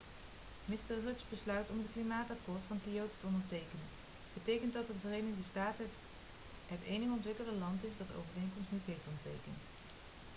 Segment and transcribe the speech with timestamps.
[0.69, 3.87] mr rudds besluit om het klimaatakkoord van kyoto te ondertekenen
[4.33, 5.87] betekent dat de verenigde staten
[6.67, 9.61] het enige ontwikkelde land is dat de overeenkomst niet heeft ondertekend